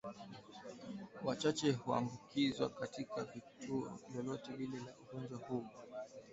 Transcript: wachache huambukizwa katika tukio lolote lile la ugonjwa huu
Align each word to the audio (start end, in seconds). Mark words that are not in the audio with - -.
wachache 1.23 1.71
huambukizwa 1.71 2.69
katika 2.69 3.25
tukio 3.25 3.91
lolote 4.15 4.51
lile 4.57 4.77
la 4.77 4.93
ugonjwa 5.03 5.37
huu 5.47 5.65